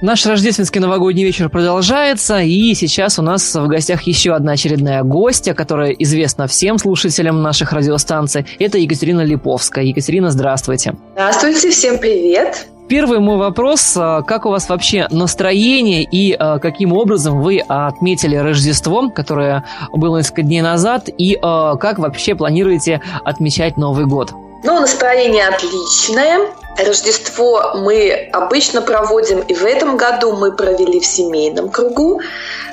[0.00, 5.54] Наш рождественский новогодний вечер продолжается, и сейчас у нас в гостях еще одна очередная гостья,
[5.54, 8.44] которая известна всем слушателям наших радиостанций.
[8.58, 9.84] Это Екатерина Липовская.
[9.84, 10.94] Екатерина, здравствуйте.
[11.12, 12.66] Здравствуйте, всем привет.
[12.88, 18.36] Первый мой вопрос, а, как у вас вообще настроение и а, каким образом вы отметили
[18.36, 24.32] Рождество, которое было несколько дней назад, и а, как вообще планируете отмечать Новый год?
[24.64, 26.50] Ну, настроение отличное.
[26.78, 32.20] Рождество мы обычно проводим, и в этом году мы провели в семейном кругу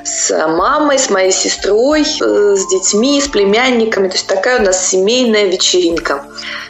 [0.04, 4.08] с мамой, с моей сестрой, э, с детьми, с племянниками.
[4.08, 6.24] То есть такая у нас семейная вечеринка.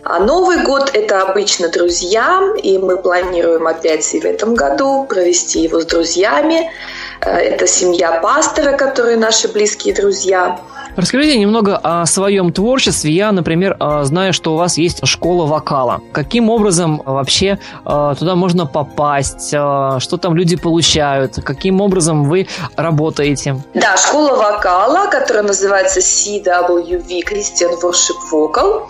[0.05, 5.61] А Новый год– это обычно друзья, и мы планируем опять и в этом году провести
[5.61, 6.71] его с друзьями.
[7.25, 10.59] Э, это семья пастора, которые наши близкие друзья–
[10.95, 13.13] Расскажите немного о своем творчестве.
[13.13, 16.03] Я, например, а, знаю, что у вас есть школа вокала.
[16.13, 19.49] Каким образом вообще а, туда можно попасть?
[19.49, 21.37] Что там люди получают?
[21.45, 22.47] Каким образом вы
[22.77, 23.57] работаете?
[23.73, 28.83] Да, школа вокала, которая называется CWV Christian Worship Vocal.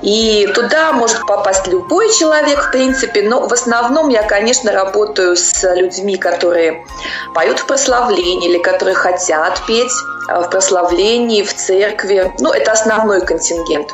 [0.00, 5.62] И туда может попасть любой человек, в принципе, но в основном я, конечно, работаю с
[5.74, 6.84] людьми, которые
[7.34, 9.92] поют в прославлении или которые хотят петь
[10.28, 12.32] в прославлении, в церкви.
[12.38, 13.90] Ну, это основной контингент.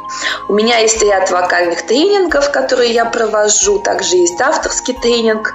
[0.49, 3.79] У меня есть ряд вокальных тренингов, которые я провожу.
[3.81, 5.53] Также есть авторский тренинг,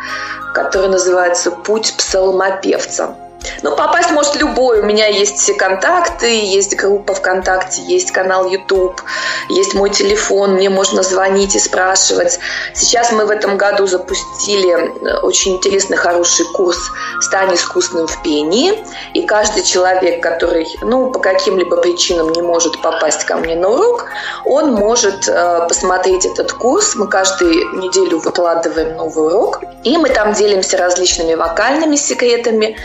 [0.54, 3.16] который называется «Путь псалмопевца».
[3.62, 4.80] Ну, попасть может любой.
[4.80, 9.02] У меня есть все контакты, есть группа ВКонтакте, есть канал YouTube,
[9.50, 12.40] есть мой телефон, мне можно звонить и спрашивать.
[12.74, 16.78] Сейчас мы в этом году запустили э, очень интересный, хороший курс
[17.22, 18.74] «Стань искусным в пении».
[19.14, 24.06] И каждый человек, который, ну, по каким-либо причинам не может попасть ко мне на урок,
[24.46, 26.96] он может э, посмотреть этот курс.
[26.96, 29.64] Мы каждую неделю выкладываем новый урок.
[29.84, 32.78] И мы там делимся различными вокальными секретами,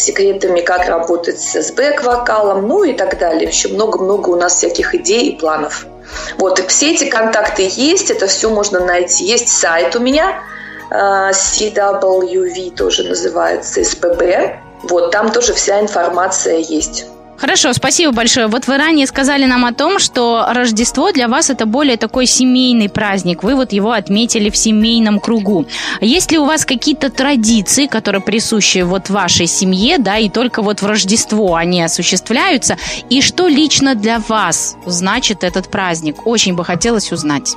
[0.00, 3.48] секретами, как работать с бэк-вокалом, ну и так далее.
[3.48, 5.86] Еще много-много у нас всяких идей и планов.
[6.38, 9.24] Вот, и все эти контакты есть, это все можно найти.
[9.24, 10.42] Есть сайт у меня,
[10.90, 10.94] э,
[11.30, 14.58] CWV тоже называется, СПБ.
[14.84, 17.06] Вот, там тоже вся информация есть.
[17.40, 18.48] Хорошо, спасибо большое.
[18.48, 22.90] Вот вы ранее сказали нам о том, что Рождество для вас это более такой семейный
[22.90, 23.42] праздник.
[23.42, 25.64] Вы вот его отметили в семейном кругу.
[26.02, 30.82] Есть ли у вас какие-то традиции, которые присущи вот вашей семье, да, и только вот
[30.82, 32.76] в Рождество они осуществляются?
[33.08, 36.26] И что лично для вас значит этот праздник?
[36.26, 37.56] Очень бы хотелось узнать.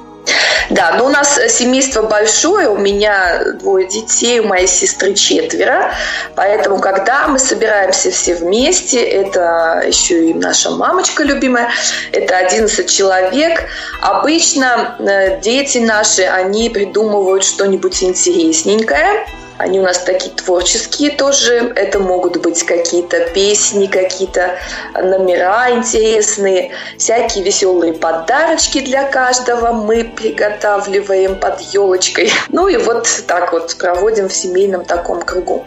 [0.69, 5.91] Да, но у нас семейство большое, у меня двое детей, у моей сестры четверо,
[6.35, 11.69] поэтому когда мы собираемся все вместе, это еще и наша мамочка любимая,
[12.12, 13.66] это 11 человек,
[14.02, 19.25] обычно э, дети наши, они придумывают что-нибудь интересненькое,
[19.58, 21.74] они у нас такие творческие тоже.
[21.75, 24.58] Это могут быть какие-то песни, какие-то
[24.96, 32.31] номера интересные, всякие веселые подарочки для каждого мы приготавливаем под елочкой.
[32.50, 35.66] Ну и вот так вот проводим в семейном таком кругу.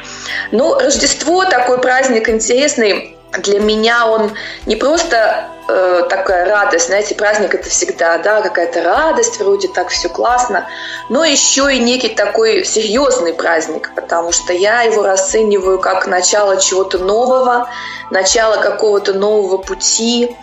[0.53, 4.33] Ну, Рождество такой праздник интересный для меня он
[4.67, 10.09] не просто э, такая радость, знаете, праздник это всегда, да, какая-то радость, вроде так все
[10.09, 10.67] классно,
[11.09, 16.99] но еще и некий такой серьезный праздник, потому что я его расцениваю как начало чего-то
[16.99, 17.69] нового,
[18.11, 20.37] начало какого-то нового пути,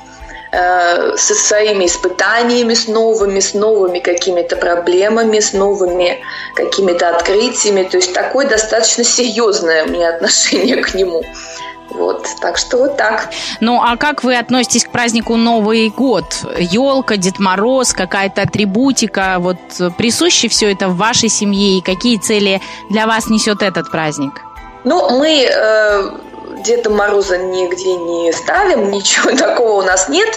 [0.52, 6.22] э, со своими испытаниями, с новыми, с новыми какими-то проблемами, с новыми
[6.56, 7.84] какими-то открытиями.
[7.84, 11.24] То есть такое достаточно серьезное у меня отношение к нему.
[11.94, 13.30] Вот, так что вот так.
[13.60, 16.26] Ну, а как вы относитесь к празднику Новый год?
[16.58, 19.58] Елка, Дед Мороз, какая-то атрибутика, вот
[19.98, 24.42] присуще все это в вашей семье, и какие цели для вас несет этот праздник?
[24.84, 26.10] Ну, мы э,
[26.64, 30.30] Деда Мороза нигде не ставим, ничего такого у нас нет.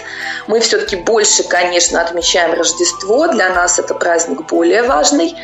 [0.47, 3.27] Мы все-таки больше, конечно, отмечаем Рождество.
[3.27, 5.35] Для нас это праздник более важный.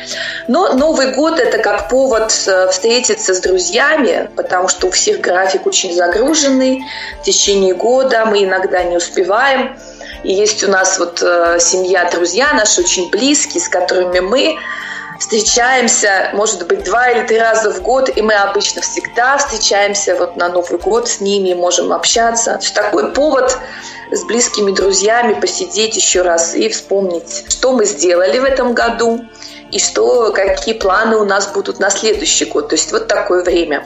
[0.46, 5.66] Но Новый год– это как повод э, встретиться с друзьями, потому что у всех график
[5.66, 6.84] очень загруженный.
[7.20, 9.76] В течение года мы иногда не успеваем.
[10.22, 14.56] И есть у нас вот э, семья, друзья наши очень близкие, с которыми мы
[15.18, 20.36] встречаемся, может быть, два или три раза в год, и мы обычно всегда встречаемся вот
[20.36, 22.58] на Новый год с ними, можем общаться.
[22.74, 23.56] Такой повод
[24.10, 29.24] с близкими друзьями посидеть еще раз и вспомнить, что мы сделали в этом году
[29.70, 32.68] и что, какие планы у нас будут на следующий год.
[32.68, 33.84] То есть вот такое время.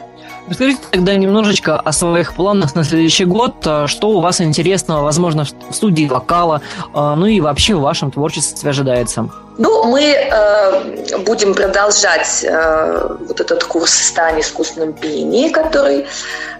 [0.48, 3.54] Расскажите тогда немножечко о своих планах на следующий год.
[3.66, 6.62] А, что у вас интересного, возможно, в студии вокала,
[6.94, 9.28] а, ну и вообще в вашем творчестве ожидается?
[9.58, 16.06] Ну, мы э, будем продолжать э, вот этот курс «Стань искусственным пение», который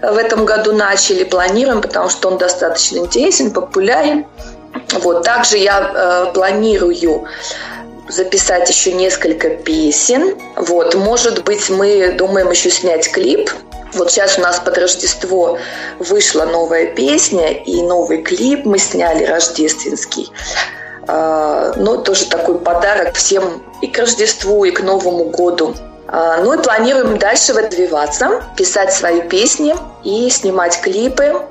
[0.01, 4.25] в этом году начали, планируем, потому что он достаточно интересен, популярен.
[5.01, 5.23] Вот.
[5.23, 7.25] Также я э, планирую
[8.09, 10.35] записать еще несколько песен.
[10.57, 13.49] Вот, может быть, мы думаем еще снять клип.
[13.93, 15.57] Вот сейчас у нас под Рождество
[15.97, 20.31] вышла новая песня и новый клип мы сняли рождественский.
[21.07, 25.75] А, ну, тоже такой подарок всем и к Рождеству, и к Новому году.
[26.07, 31.41] А, ну и планируем дальше развиваться, писать свои песни и снимать клипы.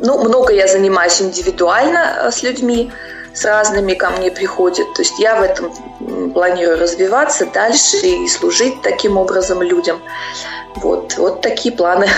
[0.00, 2.90] Ну, много я занимаюсь индивидуально а, с людьми,
[3.34, 4.92] с разными ко мне приходят.
[4.94, 5.72] То есть я в этом
[6.32, 10.00] планирую развиваться дальше и служить таким образом людям.
[10.76, 12.08] Вот, вот такие планы.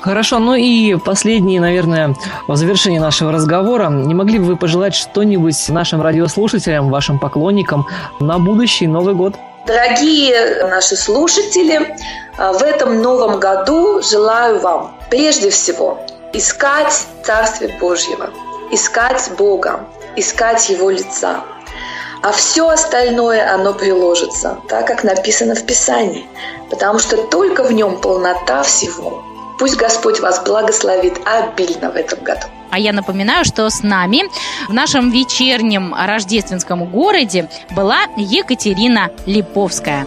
[0.00, 2.16] Хорошо, ну и последние, наверное,
[2.48, 3.88] в завершении нашего разговора.
[3.88, 7.86] Не могли бы вы пожелать что-нибудь нашим радиослушателям, вашим поклонникам
[8.18, 9.34] на будущий Новый год?
[9.64, 11.96] Дорогие наши слушатели,
[12.36, 16.00] а, в этом новом году желаю вам прежде всего
[16.32, 18.30] искать Царствие Божьего,
[18.72, 19.86] искать Бога,
[20.16, 21.44] искать Его лица.
[22.22, 26.26] А все остальное, оно приложится, так как написано в Писании,
[26.70, 29.24] потому что только в нем полнота всего–
[29.62, 32.48] Пусть Господь вас благословит обильно в этом году.
[32.70, 34.24] А я напоминаю, что с нами
[34.68, 40.04] в нашем вечернем рождественском городе была Екатерина Липовская.